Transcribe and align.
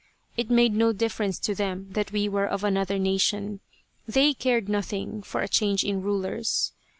It 0.35 0.49
made 0.49 0.73
no 0.73 0.93
difference 0.93 1.37
to 1.37 1.53
them 1.53 1.91
that 1.91 2.11
we 2.11 2.27
were 2.27 2.47
of 2.47 2.63
another 2.63 2.97
nation. 2.97 3.59
They 4.07 4.33
cared 4.33 4.67
nothing 4.67 5.21
for 5.21 5.41
a 5.41 5.47
change 5.47 5.83
in 5.83 6.01
rulers. 6.01 6.71